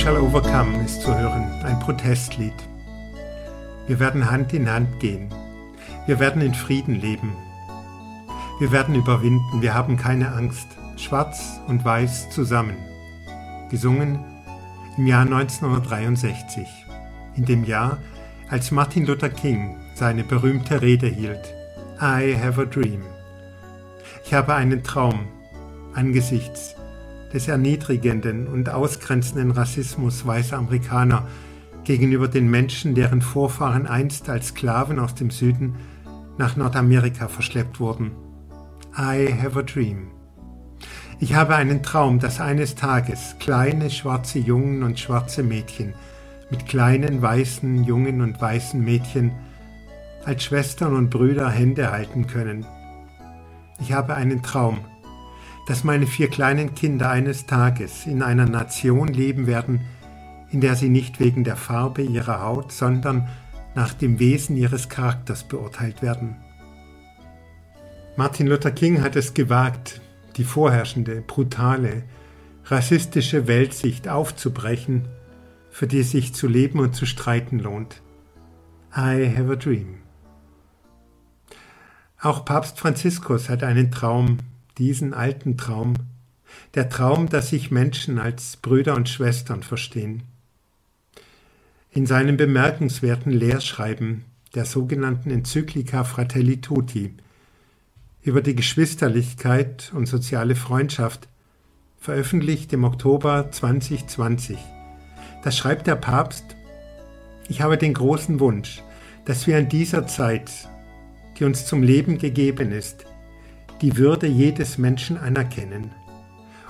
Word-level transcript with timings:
Shall 0.00 0.16
Overcome 0.16 0.82
ist 0.82 1.02
zu 1.02 1.14
hören, 1.14 1.44
ein 1.62 1.78
Protestlied. 1.78 2.54
Wir 3.86 4.00
werden 4.00 4.30
Hand 4.30 4.54
in 4.54 4.66
Hand 4.66 4.98
gehen. 4.98 5.28
Wir 6.06 6.18
werden 6.18 6.40
in 6.40 6.54
Frieden 6.54 6.94
leben. 6.94 7.36
Wir 8.60 8.72
werden 8.72 8.94
überwinden. 8.94 9.60
Wir 9.60 9.74
haben 9.74 9.98
keine 9.98 10.32
Angst. 10.32 10.68
Schwarz 10.96 11.60
und 11.68 11.84
Weiß 11.84 12.30
zusammen. 12.30 12.78
Gesungen 13.70 14.24
im 14.96 15.06
Jahr 15.06 15.24
1963, 15.24 16.66
in 17.36 17.44
dem 17.44 17.64
Jahr, 17.64 17.98
als 18.48 18.70
Martin 18.70 19.04
Luther 19.04 19.28
King 19.28 19.76
seine 19.94 20.24
berühmte 20.24 20.80
Rede 20.80 21.08
hielt. 21.08 21.52
I 22.00 22.34
have 22.42 22.58
a 22.58 22.64
dream. 22.64 23.02
Ich 24.24 24.32
habe 24.32 24.54
einen 24.54 24.82
Traum 24.82 25.28
angesichts 25.92 26.74
des 27.32 27.48
erniedrigenden 27.48 28.46
und 28.46 28.70
ausgrenzenden 28.70 29.50
Rassismus 29.50 30.26
weißer 30.26 30.58
Amerikaner 30.58 31.26
gegenüber 31.84 32.28
den 32.28 32.50
Menschen, 32.50 32.94
deren 32.94 33.22
Vorfahren 33.22 33.86
einst 33.86 34.28
als 34.28 34.48
Sklaven 34.48 34.98
aus 34.98 35.14
dem 35.14 35.30
Süden 35.30 35.76
nach 36.38 36.56
Nordamerika 36.56 37.28
verschleppt 37.28 37.80
wurden. 37.80 38.12
I 38.96 39.32
have 39.32 39.58
a 39.58 39.62
dream. 39.62 40.08
Ich 41.18 41.34
habe 41.34 41.54
einen 41.54 41.82
Traum, 41.82 42.18
dass 42.18 42.40
eines 42.40 42.74
Tages 42.74 43.36
kleine 43.38 43.90
schwarze 43.90 44.38
Jungen 44.38 44.82
und 44.82 44.98
schwarze 44.98 45.42
Mädchen 45.42 45.94
mit 46.50 46.66
kleinen 46.66 47.22
weißen 47.22 47.84
Jungen 47.84 48.22
und 48.22 48.40
weißen 48.40 48.82
Mädchen 48.82 49.32
als 50.24 50.44
Schwestern 50.44 50.94
und 50.94 51.10
Brüder 51.10 51.48
Hände 51.50 51.92
halten 51.92 52.26
können. 52.26 52.66
Ich 53.80 53.92
habe 53.92 54.14
einen 54.14 54.42
Traum, 54.42 54.78
dass 55.66 55.84
meine 55.84 56.06
vier 56.06 56.28
kleinen 56.28 56.74
Kinder 56.74 57.10
eines 57.10 57.46
Tages 57.46 58.06
in 58.06 58.22
einer 58.22 58.46
Nation 58.46 59.08
leben 59.08 59.46
werden, 59.46 59.82
in 60.50 60.60
der 60.60 60.74
sie 60.74 60.88
nicht 60.88 61.20
wegen 61.20 61.44
der 61.44 61.56
Farbe 61.56 62.02
ihrer 62.02 62.42
Haut, 62.42 62.72
sondern 62.72 63.28
nach 63.74 63.94
dem 63.94 64.18
Wesen 64.18 64.56
ihres 64.56 64.88
Charakters 64.88 65.44
beurteilt 65.44 66.02
werden. 66.02 66.36
Martin 68.16 68.46
Luther 68.48 68.72
King 68.72 69.02
hat 69.02 69.16
es 69.16 69.34
gewagt, 69.34 70.00
die 70.36 70.44
vorherrschende, 70.44 71.22
brutale, 71.26 72.02
rassistische 72.64 73.46
Weltsicht 73.46 74.08
aufzubrechen, 74.08 75.08
für 75.70 75.86
die 75.86 76.00
es 76.00 76.10
sich 76.10 76.34
zu 76.34 76.48
leben 76.48 76.80
und 76.80 76.94
zu 76.94 77.06
streiten 77.06 77.58
lohnt. 77.60 78.02
I 78.96 79.32
have 79.36 79.52
a 79.52 79.56
dream. 79.56 79.98
Auch 82.20 82.44
Papst 82.44 82.78
Franziskus 82.78 83.48
hat 83.48 83.62
einen 83.62 83.90
Traum 83.90 84.38
diesen 84.80 85.14
alten 85.14 85.56
Traum, 85.56 85.94
der 86.74 86.88
Traum, 86.88 87.28
dass 87.28 87.50
sich 87.50 87.70
Menschen 87.70 88.18
als 88.18 88.56
Brüder 88.56 88.96
und 88.96 89.08
Schwestern 89.08 89.62
verstehen. 89.62 90.22
In 91.92 92.06
seinem 92.06 92.36
bemerkenswerten 92.36 93.30
Lehrschreiben 93.30 94.24
der 94.54 94.64
sogenannten 94.64 95.30
Enzyklika 95.30 96.02
Fratelli 96.04 96.60
Tutti 96.60 97.14
über 98.22 98.40
die 98.40 98.56
Geschwisterlichkeit 98.56 99.92
und 99.94 100.06
soziale 100.06 100.56
Freundschaft, 100.56 101.28
veröffentlicht 101.98 102.72
im 102.72 102.84
Oktober 102.84 103.50
2020, 103.50 104.58
da 105.44 105.50
schreibt 105.50 105.86
der 105.86 105.96
Papst, 105.96 106.56
ich 107.48 107.60
habe 107.60 107.76
den 107.76 107.94
großen 107.94 108.40
Wunsch, 108.40 108.82
dass 109.26 109.46
wir 109.46 109.58
in 109.58 109.68
dieser 109.68 110.06
Zeit, 110.06 110.50
die 111.38 111.44
uns 111.44 111.66
zum 111.66 111.82
Leben 111.82 112.18
gegeben 112.18 112.72
ist, 112.72 113.04
die 113.80 113.96
Würde 113.96 114.26
jedes 114.26 114.78
Menschen 114.78 115.16
anerkennen 115.16 115.90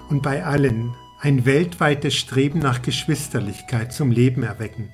und 0.08 0.22
bei 0.22 0.44
allen 0.44 0.94
ein 1.20 1.44
weltweites 1.44 2.14
Streben 2.14 2.60
nach 2.60 2.82
Geschwisterlichkeit 2.82 3.92
zum 3.92 4.10
Leben 4.10 4.42
erwecken. 4.42 4.88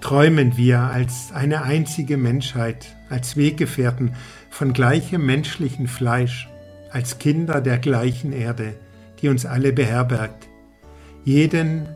Träumen 0.00 0.56
wir 0.56 0.80
als 0.80 1.32
eine 1.32 1.62
einzige 1.62 2.16
Menschheit, 2.16 2.96
als 3.10 3.36
Weggefährten 3.36 4.14
von 4.50 4.72
gleichem 4.72 5.26
menschlichen 5.26 5.88
Fleisch, 5.88 6.48
als 6.90 7.18
Kinder 7.18 7.60
der 7.60 7.78
gleichen 7.78 8.32
Erde, 8.32 8.74
die 9.20 9.28
uns 9.28 9.44
alle 9.44 9.72
beherbergt, 9.72 10.48
jeden 11.24 11.88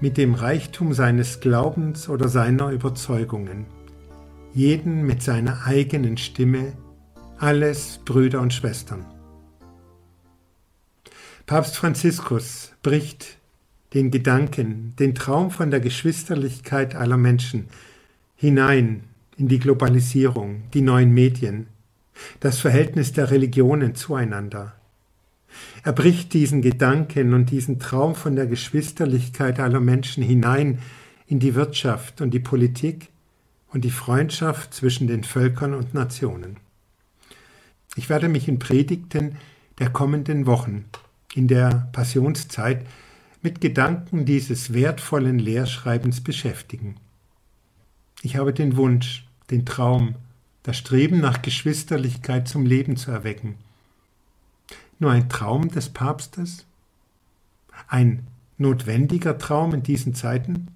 mit 0.00 0.16
dem 0.16 0.34
Reichtum 0.34 0.94
seines 0.94 1.40
Glaubens 1.40 2.08
oder 2.08 2.28
seiner 2.28 2.70
Überzeugungen, 2.70 3.66
jeden 4.54 5.04
mit 5.04 5.22
seiner 5.22 5.66
eigenen 5.66 6.16
Stimme, 6.16 6.72
alles 7.38 8.00
Brüder 8.04 8.40
und 8.40 8.52
Schwestern. 8.52 9.04
Papst 11.46 11.76
Franziskus 11.76 12.72
bricht 12.82 13.38
den 13.94 14.10
Gedanken, 14.10 14.94
den 14.98 15.14
Traum 15.14 15.50
von 15.50 15.70
der 15.70 15.80
Geschwisterlichkeit 15.80 16.94
aller 16.94 17.16
Menschen 17.16 17.68
hinein 18.36 19.04
in 19.36 19.48
die 19.48 19.58
Globalisierung, 19.58 20.64
die 20.74 20.82
neuen 20.82 21.14
Medien, 21.14 21.68
das 22.40 22.58
Verhältnis 22.58 23.12
der 23.12 23.30
Religionen 23.30 23.94
zueinander. 23.94 24.74
Er 25.84 25.92
bricht 25.92 26.34
diesen 26.34 26.60
Gedanken 26.60 27.32
und 27.32 27.50
diesen 27.50 27.78
Traum 27.78 28.14
von 28.14 28.36
der 28.36 28.46
Geschwisterlichkeit 28.46 29.60
aller 29.60 29.80
Menschen 29.80 30.22
hinein 30.22 30.80
in 31.26 31.38
die 31.38 31.54
Wirtschaft 31.54 32.20
und 32.20 32.32
die 32.32 32.40
Politik 32.40 33.08
und 33.72 33.84
die 33.84 33.90
Freundschaft 33.90 34.74
zwischen 34.74 35.06
den 35.06 35.24
Völkern 35.24 35.72
und 35.72 35.94
Nationen. 35.94 36.67
Ich 37.98 38.08
werde 38.08 38.28
mich 38.28 38.46
in 38.46 38.60
Predigten 38.60 39.38
der 39.80 39.90
kommenden 39.90 40.46
Wochen 40.46 40.84
in 41.34 41.48
der 41.48 41.88
Passionszeit 41.90 42.86
mit 43.42 43.60
Gedanken 43.60 44.24
dieses 44.24 44.72
wertvollen 44.72 45.40
Lehrschreibens 45.40 46.20
beschäftigen. 46.20 46.94
Ich 48.22 48.36
habe 48.36 48.52
den 48.52 48.76
Wunsch, 48.76 49.26
den 49.50 49.66
Traum, 49.66 50.14
das 50.62 50.78
Streben 50.78 51.18
nach 51.18 51.42
Geschwisterlichkeit 51.42 52.46
zum 52.46 52.66
Leben 52.66 52.96
zu 52.96 53.10
erwecken. 53.10 53.56
Nur 55.00 55.10
ein 55.10 55.28
Traum 55.28 55.68
des 55.68 55.88
Papstes? 55.88 56.66
Ein 57.88 58.28
notwendiger 58.58 59.38
Traum 59.38 59.74
in 59.74 59.82
diesen 59.82 60.14
Zeiten? 60.14 60.68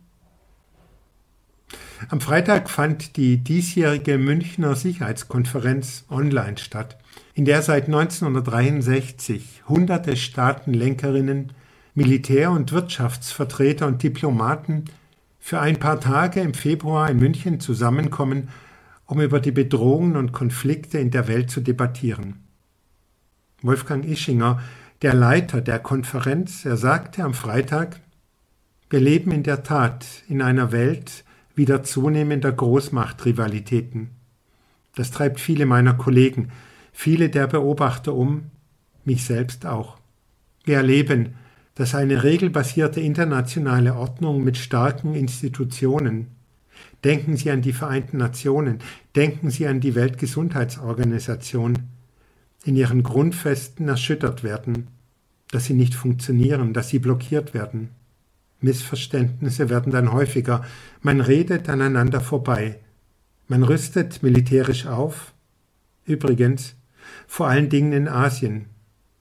Am 2.09 2.21
Freitag 2.21 2.69
fand 2.69 3.17
die 3.17 3.39
diesjährige 3.39 4.19
Münchner 4.19 4.75
Sicherheitskonferenz 4.75 6.05
online 6.11 6.59
statt, 6.59 6.99
in 7.35 7.45
der 7.45 7.63
seit 7.63 7.87
1963 7.87 9.63
hunderte 9.69 10.17
Staatenlenkerinnen, 10.17 11.53
Militär- 11.95 12.51
und 12.51 12.73
Wirtschaftsvertreter 12.73 13.87
und 13.87 14.03
Diplomaten 14.03 14.87
für 15.39 15.61
ein 15.61 15.79
paar 15.79 16.01
Tage 16.01 16.41
im 16.41 16.55
Februar 16.55 17.11
in 17.11 17.19
München 17.19 17.61
zusammenkommen, 17.61 18.49
um 19.07 19.21
über 19.21 19.41
die 19.41 19.53
Bedrohungen 19.53 20.17
und 20.17 20.33
Konflikte 20.33 20.99
in 20.99 21.11
der 21.11 21.29
Welt 21.29 21.51
zu 21.51 21.61
debattieren. 21.61 22.45
Wolfgang 23.61 24.05
Ischinger, 24.05 24.61
der 25.03 25.15
Leiter 25.15 25.61
der 25.61 25.79
Konferenz, 25.79 26.65
er 26.65 26.77
sagte 26.77 27.23
am 27.23 27.35
Freitag, 27.35 28.01
wir 28.91 29.01
leben 29.01 29.31
in 29.33 29.43
der 29.43 29.63
Tat 29.63 30.07
in 30.29 30.43
einer 30.43 30.73
Welt, 30.73 31.25
wieder 31.55 31.83
zunehmender 31.83 32.53
Großmachtrivalitäten. 32.53 34.11
Das 34.95 35.11
treibt 35.11 35.41
viele 35.41 35.67
meiner 35.67 35.95
Kollegen, 35.95 36.51
viele 36.93 37.31
der 37.31 37.47
Beobachter 37.47 38.15
um, 38.15 38.51
mich 39.05 39.25
selbst 39.25 39.67
auch. 39.67 39.99
Wir 40.65 40.77
erleben, 40.77 41.35
dass 41.75 41.95
eine 41.95 42.23
regelbasierte 42.23 43.01
internationale 43.01 43.95
Ordnung 43.95 44.45
mit 44.45 44.57
starken 44.59 45.15
Institutionen 45.15 46.29
Denken 47.05 47.37
Sie 47.37 47.51
an 47.51 47.63
die 47.63 47.73
Vereinten 47.73 48.19
Nationen, 48.19 48.79
denken 49.17 49.51
Sie 49.51 49.67
an 49.67 49.81
die 49.81 49.95
Weltgesundheitsorganisation, 49.95 51.79
in 52.65 52.77
ihren 52.77 53.03
Grundfesten 53.03 53.89
erschüttert 53.89 54.45
werden, 54.45 54.87
dass 55.51 55.65
sie 55.65 55.75
nicht 55.75 55.97
funktionieren, 55.97 56.73
dass 56.73 56.91
sie 56.91 57.01
blockiert 57.01 57.55
werden. 57.55 57.91
Missverständnisse 58.63 59.69
werden 59.69 59.93
dann 59.93 60.13
häufiger. 60.13 60.65
Man 61.01 61.21
redet 61.21 61.69
aneinander 61.69 62.21
vorbei. 62.21 62.79
Man 63.49 63.63
rüstet 63.63 64.23
militärisch 64.23 64.87
auf. 64.87 65.33
Übrigens, 66.05 66.75
vor 67.27 67.49
allen 67.49 67.69
Dingen 67.69 67.93
in 67.93 68.09
Asien, 68.09 68.67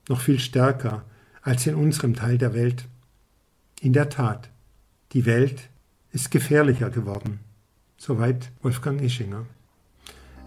noch 0.08 0.22
viel 0.22 0.40
stärker 0.40 1.04
als 1.42 1.66
in 1.68 1.76
unserem 1.76 2.16
Teil 2.16 2.38
der 2.38 2.54
Welt. 2.54 2.86
In 3.82 3.94
der 3.94 4.10
Tat, 4.10 4.50
die 5.14 5.26
Welt 5.26 5.70
ist 6.12 6.32
gefährlicher 6.32 6.90
geworden. 6.90 7.40
Soweit 7.98 8.52
Wolfgang 8.62 9.02
Ischinger. 9.02 9.46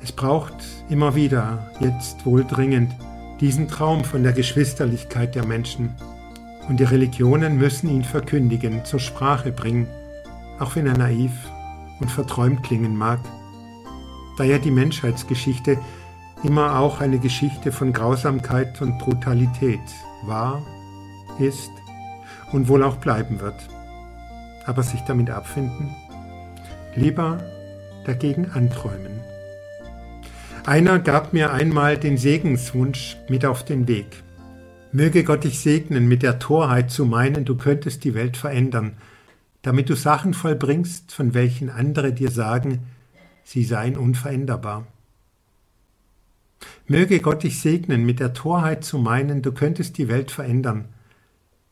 Es 0.03 0.13
braucht 0.13 0.55
immer 0.91 1.15
wieder, 1.15 1.71
jetzt 1.81 2.27
wohl 2.27 2.45
dringend, 2.45 2.93
diesen 3.41 3.69
Traum 3.69 4.05
von 4.05 4.23
der 4.23 4.33
Geschwisterlichkeit 4.33 5.35
der 5.35 5.47
Menschen 5.47 5.95
und 6.69 6.81
die 6.81 6.85
Religionen 6.85 7.59
müssen 7.59 7.89
ihn 7.89 8.05
verkündigen, 8.05 8.85
zur 8.85 9.01
Sprache 9.01 9.53
bringen, 9.53 9.89
auch 10.59 10.77
wenn 10.77 10.87
er 10.87 10.97
naiv 10.97 11.33
und 12.01 12.11
verträumt 12.11 12.63
klingen 12.63 12.97
mag, 12.97 13.21
da 14.37 14.45
ja 14.45 14.59
die 14.59 14.71
Menschheitsgeschichte 14.71 15.79
immer 16.43 16.79
auch 16.79 17.01
eine 17.01 17.19
Geschichte 17.19 17.73
von 17.73 17.93
Grausamkeit 17.93 18.81
und 18.83 18.99
Brutalität 18.99 19.81
war, 20.25 20.63
ist 21.39 21.71
und 22.53 22.69
wohl 22.69 22.83
auch 22.83 22.97
bleiben 22.97 23.41
wird. 23.41 23.57
aber 24.67 24.83
sich 24.83 25.01
damit 25.03 25.31
abfinden? 25.31 25.95
Lieber 26.95 27.39
dagegen 28.07 28.51
anträumen. 28.53 29.21
Einer 30.65 30.99
gab 30.99 31.35
mir 31.35 31.53
einmal 31.53 31.99
den 31.99 32.17
Segenswunsch 32.17 33.19
mit 33.29 33.45
auf 33.45 33.65
den 33.65 33.87
Weg. 33.89 34.24
Möge 34.95 35.25
Gott 35.25 35.43
dich 35.43 35.59
segnen 35.59 36.07
mit 36.07 36.23
der 36.23 36.39
Torheit 36.39 36.89
zu 36.89 37.05
meinen, 37.05 37.45
du 37.45 37.57
könntest 37.57 38.05
die 38.05 38.15
Welt 38.15 38.37
verändern, 38.37 38.93
damit 39.63 39.91
du 39.91 39.97
Sachen 39.97 40.35
vollbringst, 40.35 41.11
von 41.11 41.35
welchen 41.35 41.69
andere 41.69 42.13
dir 42.13 42.31
sagen, 42.31 42.87
sie 43.43 43.65
seien 43.65 43.97
unveränderbar. 43.97 44.87
Möge 46.87 47.19
Gott 47.19 47.43
dich 47.43 47.61
segnen 47.61 48.07
mit 48.07 48.21
der 48.21 48.35
Torheit 48.35 48.85
zu 48.85 48.99
meinen, 48.99 49.43
du 49.43 49.51
könntest 49.51 49.99
die 49.99 50.07
Welt 50.07 50.31
verändern, 50.31 50.85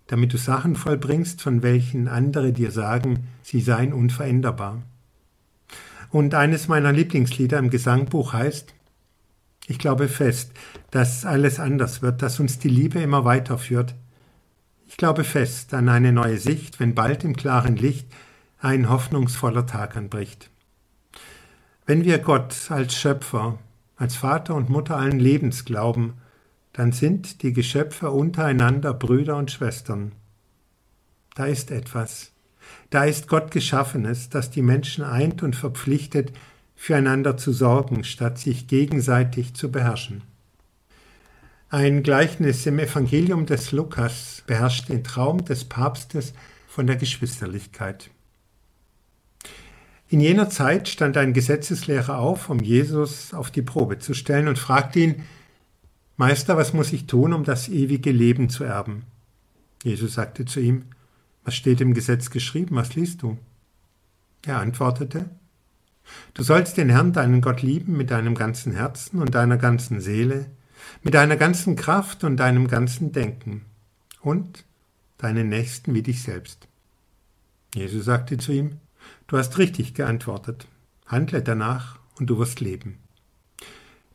damit 0.08 0.32
du 0.32 0.36
Sachen 0.36 0.74
vollbringst, 0.74 1.42
von 1.42 1.62
welchen 1.62 2.08
andere 2.08 2.52
dir 2.52 2.72
sagen, 2.72 3.28
sie 3.44 3.60
seien 3.60 3.92
unveränderbar. 3.92 4.82
Und 6.10 6.34
eines 6.34 6.66
meiner 6.66 6.90
Lieblingslieder 6.90 7.60
im 7.60 7.70
Gesangbuch 7.70 8.32
heißt, 8.32 8.74
ich 9.66 9.78
glaube 9.78 10.08
fest, 10.08 10.52
dass 10.90 11.24
alles 11.24 11.60
anders 11.60 12.02
wird, 12.02 12.22
dass 12.22 12.40
uns 12.40 12.58
die 12.58 12.68
Liebe 12.68 13.00
immer 13.00 13.24
weiterführt. 13.24 13.94
Ich 14.86 14.96
glaube 14.96 15.24
fest 15.24 15.72
an 15.74 15.88
eine 15.88 16.12
neue 16.12 16.38
Sicht, 16.38 16.80
wenn 16.80 16.94
bald 16.94 17.24
im 17.24 17.36
klaren 17.36 17.76
Licht 17.76 18.06
ein 18.60 18.90
hoffnungsvoller 18.90 19.66
Tag 19.66 19.96
anbricht. 19.96 20.50
Wenn 21.86 22.04
wir 22.04 22.18
Gott 22.18 22.70
als 22.70 22.94
Schöpfer, 22.94 23.58
als 23.96 24.16
Vater 24.16 24.54
und 24.54 24.68
Mutter 24.68 24.96
allen 24.96 25.18
Lebens 25.18 25.64
glauben, 25.64 26.14
dann 26.72 26.92
sind 26.92 27.42
die 27.42 27.52
Geschöpfe 27.52 28.10
untereinander 28.10 28.94
Brüder 28.94 29.36
und 29.36 29.50
Schwestern. 29.50 30.12
Da 31.34 31.46
ist 31.46 31.70
etwas. 31.70 32.32
Da 32.90 33.04
ist 33.04 33.28
Gott 33.28 33.50
Geschaffenes, 33.50 34.28
das 34.28 34.50
die 34.50 34.62
Menschen 34.62 35.04
eint 35.04 35.42
und 35.42 35.56
verpflichtet, 35.56 36.32
füreinander 36.76 37.36
zu 37.36 37.52
sorgen, 37.52 38.04
statt 38.04 38.38
sich 38.38 38.66
gegenseitig 38.66 39.54
zu 39.54 39.70
beherrschen. 39.70 40.22
Ein 41.68 42.02
Gleichnis 42.02 42.66
im 42.66 42.78
Evangelium 42.78 43.46
des 43.46 43.72
Lukas 43.72 44.42
beherrscht 44.46 44.90
den 44.90 45.04
Traum 45.04 45.44
des 45.44 45.64
Papstes 45.64 46.34
von 46.68 46.86
der 46.86 46.96
Geschwisterlichkeit. 46.96 48.10
In 50.08 50.20
jener 50.20 50.50
Zeit 50.50 50.88
stand 50.88 51.16
ein 51.16 51.32
Gesetzeslehrer 51.32 52.18
auf, 52.18 52.50
um 52.50 52.60
Jesus 52.60 53.32
auf 53.32 53.50
die 53.50 53.62
Probe 53.62 53.98
zu 53.98 54.12
stellen 54.12 54.48
und 54.48 54.58
fragte 54.58 55.00
ihn, 55.00 55.22
Meister, 56.18 56.58
was 56.58 56.74
muss 56.74 56.92
ich 56.92 57.06
tun, 57.06 57.32
um 57.32 57.44
das 57.44 57.70
ewige 57.70 58.12
Leben 58.12 58.50
zu 58.50 58.64
erben? 58.64 59.04
Jesus 59.82 60.12
sagte 60.14 60.44
zu 60.44 60.60
ihm, 60.60 60.84
Was 61.44 61.54
steht 61.54 61.80
im 61.80 61.94
Gesetz 61.94 62.28
geschrieben, 62.28 62.76
was 62.76 62.94
liest 62.94 63.22
du? 63.22 63.38
Er 64.44 64.58
antwortete, 64.58 65.30
Du 66.34 66.42
sollst 66.42 66.76
den 66.76 66.88
Herrn, 66.88 67.12
deinen 67.12 67.40
Gott 67.40 67.62
lieben 67.62 67.96
mit 67.96 68.10
deinem 68.10 68.34
ganzen 68.34 68.72
Herzen 68.72 69.20
und 69.20 69.34
deiner 69.34 69.56
ganzen 69.56 70.00
Seele, 70.00 70.46
mit 71.02 71.14
deiner 71.14 71.36
ganzen 71.36 71.76
Kraft 71.76 72.24
und 72.24 72.36
deinem 72.38 72.68
ganzen 72.68 73.12
Denken 73.12 73.62
und 74.20 74.64
deinen 75.18 75.48
Nächsten 75.48 75.94
wie 75.94 76.02
dich 76.02 76.22
selbst. 76.22 76.68
Jesus 77.74 78.04
sagte 78.04 78.38
zu 78.38 78.52
ihm, 78.52 78.78
Du 79.26 79.36
hast 79.38 79.58
richtig 79.58 79.94
geantwortet. 79.94 80.66
Handle 81.06 81.42
danach 81.42 81.98
und 82.18 82.26
du 82.28 82.38
wirst 82.38 82.60
leben. 82.60 82.98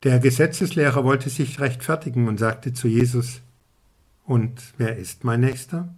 Der 0.04 0.20
Gesetzeslehrer 0.20 1.04
wollte 1.04 1.30
sich 1.30 1.60
rechtfertigen 1.60 2.28
und 2.28 2.40
sagte 2.40 2.74
zu 2.74 2.88
Jesus, 2.88 3.42
Und 4.26 4.62
wer 4.78 4.98
ist 4.98 5.24
mein 5.24 5.42
Nächster? 5.42 5.94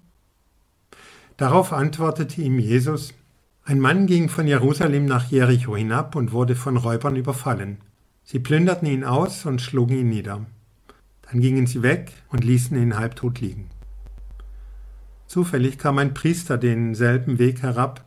Darauf 1.37 1.73
antwortete 1.73 2.41
ihm 2.41 2.59
Jesus, 2.59 3.13
ein 3.69 3.79
Mann 3.79 4.07
ging 4.07 4.29
von 4.29 4.47
Jerusalem 4.47 5.05
nach 5.05 5.29
Jericho 5.29 5.77
hinab 5.77 6.15
und 6.15 6.31
wurde 6.31 6.55
von 6.55 6.75
Räubern 6.75 7.15
überfallen. 7.15 7.77
Sie 8.23 8.39
plünderten 8.39 8.87
ihn 8.87 9.03
aus 9.03 9.45
und 9.45 9.61
schlugen 9.61 9.95
ihn 9.95 10.09
nieder. 10.09 10.43
Dann 11.21 11.39
gingen 11.39 11.67
sie 11.67 11.83
weg 11.83 12.11
und 12.29 12.43
ließen 12.43 12.75
ihn 12.81 12.97
halbtot 12.97 13.41
liegen. 13.41 13.69
Zufällig 15.27 15.77
kam 15.77 15.99
ein 15.99 16.15
Priester 16.15 16.57
denselben 16.57 17.37
Weg 17.37 17.61
herab. 17.61 18.05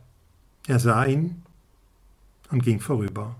Er 0.67 0.79
sah 0.79 1.05
ihn 1.05 1.43
und 2.51 2.61
ging 2.61 2.81
vorüber. 2.81 3.37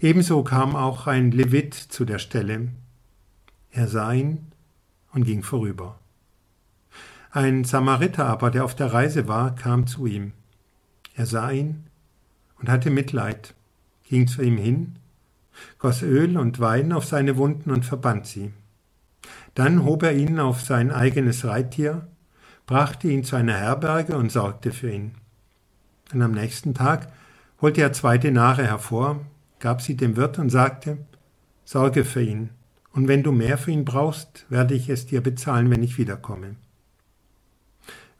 Ebenso 0.00 0.44
kam 0.44 0.76
auch 0.76 1.08
ein 1.08 1.32
Levit 1.32 1.74
zu 1.74 2.04
der 2.04 2.20
Stelle. 2.20 2.68
Er 3.72 3.88
sah 3.88 4.12
ihn 4.12 4.52
und 5.12 5.24
ging 5.24 5.42
vorüber. 5.42 5.98
Ein 7.32 7.64
Samariter 7.64 8.26
aber, 8.26 8.52
der 8.52 8.64
auf 8.64 8.76
der 8.76 8.92
Reise 8.92 9.26
war, 9.26 9.56
kam 9.56 9.88
zu 9.88 10.06
ihm. 10.06 10.34
Er 11.20 11.26
sah 11.26 11.50
ihn 11.50 11.84
und 12.58 12.70
hatte 12.70 12.88
Mitleid, 12.88 13.52
ging 14.08 14.26
zu 14.26 14.40
ihm 14.40 14.56
hin, 14.56 14.96
goss 15.78 16.00
Öl 16.00 16.38
und 16.38 16.60
Wein 16.60 16.92
auf 16.94 17.04
seine 17.04 17.36
Wunden 17.36 17.70
und 17.70 17.84
verband 17.84 18.26
sie. 18.26 18.54
Dann 19.54 19.84
hob 19.84 20.02
er 20.02 20.14
ihn 20.14 20.40
auf 20.40 20.62
sein 20.62 20.90
eigenes 20.90 21.44
Reittier, 21.44 22.08
brachte 22.64 23.08
ihn 23.08 23.22
zu 23.22 23.36
einer 23.36 23.52
Herberge 23.52 24.16
und 24.16 24.32
sorgte 24.32 24.72
für 24.72 24.90
ihn. 24.90 25.10
Und 26.10 26.22
am 26.22 26.32
nächsten 26.32 26.72
Tag 26.72 27.12
holte 27.60 27.82
er 27.82 27.92
zwei 27.92 28.16
Denare 28.16 28.64
hervor, 28.64 29.20
gab 29.58 29.82
sie 29.82 29.98
dem 29.98 30.16
Wirt 30.16 30.38
und 30.38 30.48
sagte, 30.48 30.96
Sorge 31.66 32.06
für 32.06 32.22
ihn, 32.22 32.48
und 32.94 33.08
wenn 33.08 33.22
du 33.22 33.30
mehr 33.30 33.58
für 33.58 33.72
ihn 33.72 33.84
brauchst, 33.84 34.46
werde 34.48 34.72
ich 34.72 34.88
es 34.88 35.04
dir 35.04 35.20
bezahlen, 35.20 35.68
wenn 35.68 35.82
ich 35.82 35.98
wiederkomme. 35.98 36.56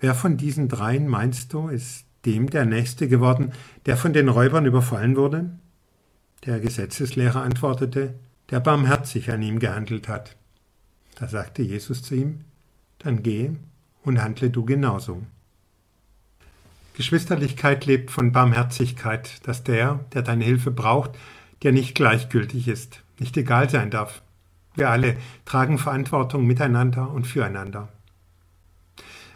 Wer 0.00 0.14
von 0.14 0.36
diesen 0.36 0.68
dreien, 0.68 1.08
meinst 1.08 1.54
du, 1.54 1.68
ist 1.68 2.09
dem 2.24 2.50
der 2.50 2.64
Nächste 2.64 3.08
geworden, 3.08 3.52
der 3.86 3.96
von 3.96 4.12
den 4.12 4.28
Räubern 4.28 4.66
überfallen 4.66 5.16
wurde? 5.16 5.50
Der 6.44 6.60
Gesetzeslehrer 6.60 7.42
antwortete, 7.42 8.14
der 8.50 8.60
barmherzig 8.60 9.30
an 9.30 9.42
ihm 9.42 9.58
gehandelt 9.58 10.08
hat. 10.08 10.36
Da 11.16 11.28
sagte 11.28 11.62
Jesus 11.62 12.02
zu 12.02 12.14
ihm, 12.14 12.40
dann 12.98 13.22
geh 13.22 13.50
und 14.04 14.22
handle 14.22 14.50
du 14.50 14.64
genauso. 14.64 15.22
Geschwisterlichkeit 16.94 17.86
lebt 17.86 18.10
von 18.10 18.32
Barmherzigkeit, 18.32 19.46
dass 19.46 19.62
der, 19.64 20.00
der 20.12 20.22
deine 20.22 20.44
Hilfe 20.44 20.70
braucht, 20.70 21.12
dir 21.62 21.72
nicht 21.72 21.94
gleichgültig 21.94 22.68
ist, 22.68 23.02
nicht 23.18 23.36
egal 23.36 23.70
sein 23.70 23.90
darf. 23.90 24.22
Wir 24.74 24.90
alle 24.90 25.16
tragen 25.44 25.78
Verantwortung 25.78 26.46
miteinander 26.46 27.10
und 27.10 27.26
füreinander. 27.26 27.88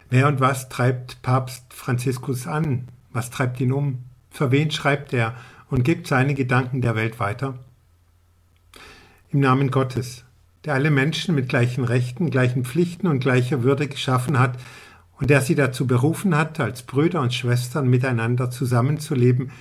Wer 0.09 0.27
und 0.27 0.39
was 0.39 0.69
treibt 0.69 1.21
Papst 1.21 1.73
Franziskus 1.73 2.47
an? 2.47 2.87
Was 3.11 3.31
treibt 3.31 3.59
ihn 3.59 3.71
um? 3.71 4.03
Für 4.29 4.51
wen 4.51 4.69
schreibt 4.69 5.13
er 5.13 5.35
und 5.69 5.83
gibt 5.83 6.07
seine 6.07 6.35
Gedanken 6.35 6.81
der 6.81 6.95
Welt 6.95 7.19
weiter? 7.19 7.57
Im 9.29 9.39
Namen 9.39 9.71
Gottes, 9.71 10.23
der 10.63 10.75
alle 10.75 10.91
Menschen 10.91 11.33
mit 11.33 11.49
gleichen 11.49 11.83
Rechten, 11.83 12.29
gleichen 12.29 12.65
Pflichten 12.65 13.07
und 13.07 13.19
gleicher 13.19 13.63
Würde 13.63 13.87
geschaffen 13.87 14.37
hat 14.37 14.59
und 15.19 15.29
der 15.29 15.41
sie 15.41 15.55
dazu 15.55 15.87
berufen 15.87 16.35
hat, 16.35 16.59
als 16.59 16.83
Brüder 16.83 17.21
und 17.21 17.33
Schwestern 17.33 17.87
miteinander 17.87 18.51
zusammenzuleben, 18.51 19.51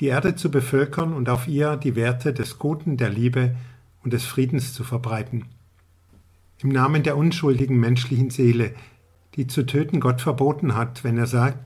die 0.00 0.06
Erde 0.06 0.34
zu 0.34 0.50
bevölkern 0.50 1.14
und 1.14 1.28
auf 1.28 1.46
ihr 1.48 1.76
die 1.76 1.96
Werte 1.96 2.32
des 2.34 2.58
Guten, 2.58 2.96
der 2.96 3.10
Liebe 3.10 3.54
und 4.02 4.12
des 4.12 4.24
Friedens 4.24 4.74
zu 4.74 4.84
verbreiten. 4.84 5.46
Im 6.58 6.68
Namen 6.68 7.02
der 7.02 7.16
unschuldigen 7.16 7.78
menschlichen 7.78 8.30
Seele, 8.30 8.74
die 9.36 9.46
zu 9.46 9.66
töten 9.66 10.00
Gott 10.00 10.20
verboten 10.20 10.76
hat, 10.76 11.04
wenn 11.04 11.18
er 11.18 11.26
sagt, 11.26 11.58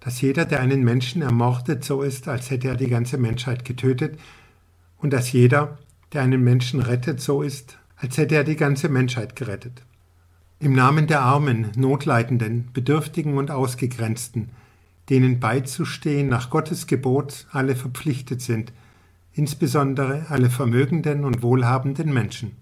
dass 0.00 0.20
jeder, 0.20 0.44
der 0.44 0.60
einen 0.60 0.84
Menschen 0.84 1.22
ermordet, 1.22 1.84
so 1.84 2.02
ist, 2.02 2.28
als 2.28 2.50
hätte 2.50 2.68
er 2.68 2.76
die 2.76 2.88
ganze 2.88 3.18
Menschheit 3.18 3.64
getötet, 3.64 4.18
und 4.98 5.12
dass 5.12 5.32
jeder, 5.32 5.78
der 6.12 6.22
einen 6.22 6.42
Menschen 6.42 6.80
rettet, 6.80 7.20
so 7.20 7.42
ist, 7.42 7.78
als 7.96 8.16
hätte 8.16 8.34
er 8.34 8.44
die 8.44 8.56
ganze 8.56 8.88
Menschheit 8.88 9.36
gerettet. 9.36 9.82
Im 10.58 10.74
Namen 10.74 11.06
der 11.06 11.22
Armen, 11.22 11.70
Notleidenden, 11.76 12.70
Bedürftigen 12.72 13.36
und 13.36 13.50
Ausgegrenzten, 13.50 14.50
denen 15.10 15.38
beizustehen 15.38 16.28
nach 16.28 16.50
Gottes 16.50 16.86
Gebot 16.86 17.46
alle 17.52 17.76
verpflichtet 17.76 18.40
sind, 18.40 18.72
insbesondere 19.32 20.26
alle 20.30 20.50
vermögenden 20.50 21.24
und 21.24 21.42
wohlhabenden 21.42 22.12
Menschen 22.12 22.56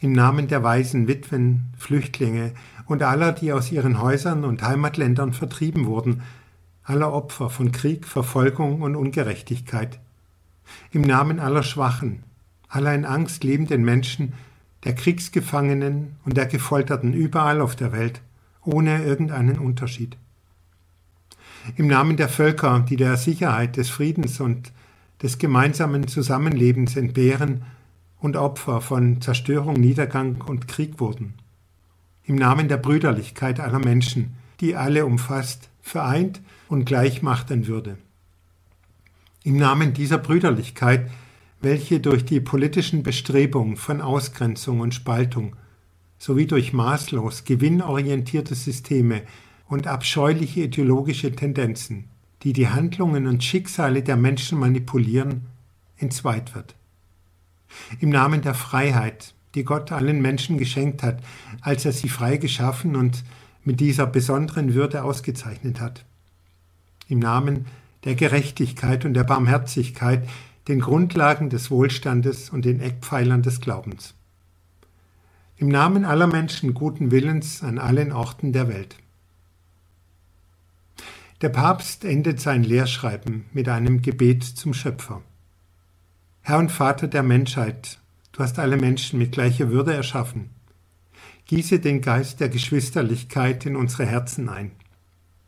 im 0.00 0.12
Namen 0.12 0.48
der 0.48 0.62
weisen 0.62 1.08
Witwen, 1.08 1.72
Flüchtlinge 1.76 2.52
und 2.86 3.02
aller, 3.02 3.32
die 3.32 3.52
aus 3.52 3.70
ihren 3.70 4.00
Häusern 4.00 4.44
und 4.44 4.62
Heimatländern 4.62 5.32
vertrieben 5.32 5.86
wurden, 5.86 6.22
aller 6.82 7.12
Opfer 7.12 7.50
von 7.50 7.70
Krieg, 7.70 8.06
Verfolgung 8.06 8.82
und 8.82 8.96
Ungerechtigkeit, 8.96 10.00
im 10.90 11.02
Namen 11.02 11.38
aller 11.38 11.62
Schwachen, 11.62 12.22
aller 12.68 12.94
in 12.94 13.04
Angst 13.04 13.44
lebenden 13.44 13.84
Menschen, 13.84 14.32
der 14.84 14.94
Kriegsgefangenen 14.94 16.16
und 16.24 16.36
der 16.36 16.46
Gefolterten 16.46 17.12
überall 17.12 17.60
auf 17.60 17.76
der 17.76 17.92
Welt, 17.92 18.22
ohne 18.64 19.04
irgendeinen 19.04 19.58
Unterschied. 19.58 20.16
Im 21.76 21.88
Namen 21.88 22.16
der 22.16 22.30
Völker, 22.30 22.84
die 22.88 22.96
der 22.96 23.18
Sicherheit, 23.18 23.76
des 23.76 23.90
Friedens 23.90 24.40
und 24.40 24.72
des 25.22 25.36
gemeinsamen 25.36 26.08
Zusammenlebens 26.08 26.96
entbehren 26.96 27.62
und 28.20 28.36
Opfer 28.36 28.80
von 28.80 29.20
Zerstörung, 29.20 29.74
Niedergang 29.74 30.42
und 30.46 30.68
Krieg 30.68 31.00
wurden. 31.00 31.34
Im 32.24 32.36
Namen 32.36 32.68
der 32.68 32.76
Brüderlichkeit 32.76 33.58
aller 33.60 33.78
Menschen, 33.78 34.36
die 34.60 34.76
alle 34.76 35.06
umfasst, 35.06 35.70
vereint 35.80 36.40
und 36.68 36.84
gleich 36.84 37.22
machen 37.22 37.66
würde. 37.66 37.96
Im 39.42 39.56
Namen 39.56 39.94
dieser 39.94 40.18
Brüderlichkeit, 40.18 41.10
welche 41.60 42.00
durch 42.00 42.24
die 42.24 42.40
politischen 42.40 43.02
Bestrebungen 43.02 43.76
von 43.76 44.00
Ausgrenzung 44.00 44.80
und 44.80 44.94
Spaltung 44.94 45.56
sowie 46.18 46.46
durch 46.46 46.74
maßlos 46.74 47.44
gewinnorientierte 47.44 48.54
Systeme 48.54 49.22
und 49.68 49.86
abscheuliche 49.86 50.64
ideologische 50.64 51.32
Tendenzen, 51.32 52.04
die 52.42 52.52
die 52.52 52.68
Handlungen 52.68 53.26
und 53.26 53.42
Schicksale 53.42 54.02
der 54.02 54.16
Menschen 54.16 54.58
manipulieren, 54.58 55.46
entzweit 55.96 56.54
wird. 56.54 56.74
Im 58.00 58.10
Namen 58.10 58.42
der 58.42 58.54
Freiheit, 58.54 59.34
die 59.54 59.64
Gott 59.64 59.92
allen 59.92 60.20
Menschen 60.22 60.58
geschenkt 60.58 61.02
hat, 61.02 61.22
als 61.60 61.84
er 61.84 61.92
sie 61.92 62.08
frei 62.08 62.36
geschaffen 62.36 62.96
und 62.96 63.24
mit 63.64 63.80
dieser 63.80 64.06
besonderen 64.06 64.74
Würde 64.74 65.04
ausgezeichnet 65.04 65.80
hat. 65.80 66.04
Im 67.08 67.18
Namen 67.18 67.66
der 68.04 68.14
Gerechtigkeit 68.14 69.04
und 69.04 69.14
der 69.14 69.24
Barmherzigkeit, 69.24 70.28
den 70.68 70.80
Grundlagen 70.80 71.50
des 71.50 71.70
Wohlstandes 71.70 72.50
und 72.50 72.64
den 72.64 72.80
Eckpfeilern 72.80 73.42
des 73.42 73.60
Glaubens. 73.60 74.14
Im 75.56 75.68
Namen 75.68 76.04
aller 76.04 76.26
Menschen 76.26 76.72
guten 76.72 77.10
Willens 77.10 77.62
an 77.62 77.78
allen 77.78 78.12
Orten 78.12 78.52
der 78.52 78.68
Welt. 78.68 78.96
Der 81.42 81.50
Papst 81.50 82.04
endet 82.04 82.40
sein 82.40 82.64
Lehrschreiben 82.64 83.46
mit 83.52 83.68
einem 83.68 84.02
Gebet 84.02 84.44
zum 84.44 84.74
Schöpfer. 84.74 85.22
Herr 86.42 86.58
und 86.58 86.72
Vater 86.72 87.06
der 87.06 87.22
Menschheit, 87.22 87.98
du 88.32 88.40
hast 88.42 88.58
alle 88.58 88.76
Menschen 88.76 89.18
mit 89.18 89.32
gleicher 89.32 89.70
Würde 89.70 89.92
erschaffen. 89.92 90.50
Gieße 91.44 91.80
den 91.80 92.00
Geist 92.00 92.40
der 92.40 92.48
Geschwisterlichkeit 92.48 93.66
in 93.66 93.76
unsere 93.76 94.06
Herzen 94.06 94.48
ein. 94.48 94.72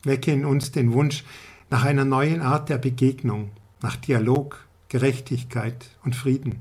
Wecke 0.04 0.32
in 0.32 0.44
uns 0.44 0.70
den 0.70 0.92
Wunsch 0.92 1.24
nach 1.70 1.84
einer 1.84 2.04
neuen 2.04 2.42
Art 2.42 2.68
der 2.68 2.78
Begegnung, 2.78 3.50
nach 3.80 3.96
Dialog, 3.96 4.66
Gerechtigkeit 4.88 5.90
und 6.04 6.14
Frieden. 6.14 6.60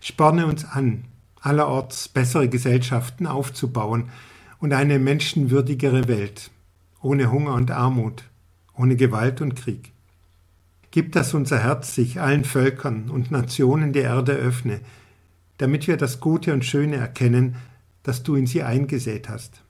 Sporne 0.00 0.46
uns 0.46 0.66
an, 0.66 1.04
allerorts 1.40 2.08
bessere 2.08 2.48
Gesellschaften 2.48 3.26
aufzubauen 3.26 4.10
und 4.58 4.74
eine 4.74 4.98
menschenwürdigere 4.98 6.08
Welt, 6.08 6.50
ohne 7.00 7.32
Hunger 7.32 7.54
und 7.54 7.70
Armut, 7.70 8.24
ohne 8.76 8.96
Gewalt 8.96 9.40
und 9.40 9.56
Krieg. 9.56 9.93
Gib, 10.94 11.10
dass 11.10 11.34
unser 11.34 11.58
Herz 11.58 11.96
sich 11.96 12.20
allen 12.20 12.44
Völkern 12.44 13.10
und 13.10 13.32
Nationen 13.32 13.92
der 13.92 14.04
Erde 14.04 14.34
öffne, 14.34 14.78
damit 15.58 15.88
wir 15.88 15.96
das 15.96 16.20
Gute 16.20 16.52
und 16.52 16.64
Schöne 16.64 16.94
erkennen, 16.94 17.56
das 18.04 18.22
du 18.22 18.36
in 18.36 18.46
sie 18.46 18.62
eingesät 18.62 19.28
hast, 19.28 19.64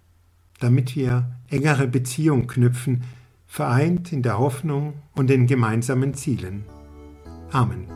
damit 0.61 0.95
wir 0.97 1.35
engere 1.49 1.87
Beziehung 1.87 2.47
knüpfen, 2.47 3.05
vereint 3.47 4.13
in 4.13 4.21
der 4.21 4.39
Hoffnung 4.39 4.93
und 5.15 5.31
den 5.31 5.47
gemeinsamen 5.47 6.13
Zielen. 6.13 6.67
Amen. 7.53 7.87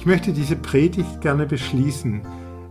Ich 0.00 0.04
möchte 0.04 0.32
diese 0.32 0.56
Predigt 0.56 1.20
gerne 1.20 1.46
beschließen 1.46 2.22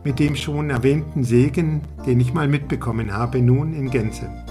mit 0.04 0.20
dem 0.20 0.36
schon 0.36 0.70
erwähnten 0.70 1.24
Segen, 1.24 1.80
den 2.06 2.20
ich 2.20 2.34
mal 2.34 2.50
mitbekommen 2.50 3.14
habe, 3.14 3.42
nun 3.42 3.74
in 3.74 3.90
Gänze. 3.90 4.45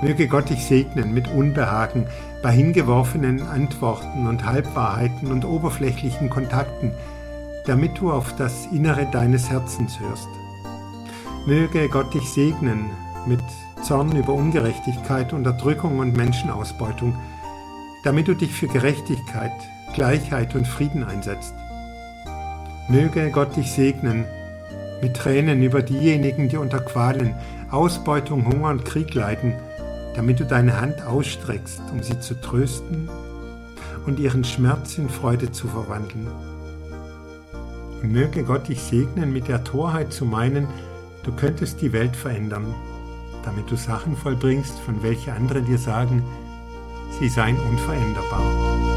Möge 0.00 0.28
Gott 0.28 0.48
dich 0.48 0.64
segnen 0.64 1.12
mit 1.12 1.26
Unbehagen 1.28 2.06
bei 2.40 2.52
hingeworfenen 2.52 3.42
Antworten 3.42 4.28
und 4.28 4.44
Halbwahrheiten 4.44 5.32
und 5.32 5.44
oberflächlichen 5.44 6.30
Kontakten, 6.30 6.92
damit 7.66 7.98
du 7.98 8.12
auf 8.12 8.36
das 8.36 8.66
Innere 8.72 9.06
deines 9.10 9.50
Herzens 9.50 9.98
hörst. 9.98 10.28
Möge 11.46 11.88
Gott 11.88 12.14
dich 12.14 12.28
segnen 12.30 12.90
mit 13.26 13.40
Zorn 13.82 14.14
über 14.14 14.34
Ungerechtigkeit, 14.34 15.32
Unterdrückung 15.32 15.98
und 15.98 16.16
Menschenausbeutung, 16.16 17.16
damit 18.04 18.28
du 18.28 18.34
dich 18.34 18.52
für 18.52 18.68
Gerechtigkeit, 18.68 19.52
Gleichheit 19.94 20.54
und 20.54 20.66
Frieden 20.66 21.02
einsetzt. 21.02 21.54
Möge 22.88 23.30
Gott 23.30 23.56
dich 23.56 23.72
segnen 23.72 24.26
mit 25.02 25.16
Tränen 25.16 25.62
über 25.62 25.82
diejenigen, 25.82 26.48
die 26.48 26.56
unter 26.56 26.80
Qualen, 26.80 27.34
Ausbeutung, 27.70 28.46
Hunger 28.46 28.70
und 28.70 28.84
Krieg 28.84 29.12
leiden, 29.14 29.54
damit 30.18 30.40
du 30.40 30.44
deine 30.44 30.80
Hand 30.80 31.00
ausstreckst, 31.02 31.80
um 31.92 32.02
sie 32.02 32.18
zu 32.18 32.40
trösten 32.40 33.08
und 34.04 34.18
ihren 34.18 34.42
Schmerz 34.42 34.98
in 34.98 35.08
Freude 35.08 35.52
zu 35.52 35.68
verwandeln. 35.68 36.26
Und 38.02 38.10
möge 38.10 38.42
Gott 38.42 38.66
dich 38.66 38.82
segnen 38.82 39.32
mit 39.32 39.46
der 39.46 39.62
Torheit 39.62 40.12
zu 40.12 40.24
meinen, 40.24 40.66
du 41.22 41.30
könntest 41.30 41.80
die 41.82 41.92
Welt 41.92 42.16
verändern, 42.16 42.74
damit 43.44 43.70
du 43.70 43.76
Sachen 43.76 44.16
vollbringst, 44.16 44.80
von 44.80 45.04
welche 45.04 45.32
andere 45.32 45.62
dir 45.62 45.78
sagen, 45.78 46.24
sie 47.20 47.28
seien 47.28 47.56
unveränderbar. 47.56 48.87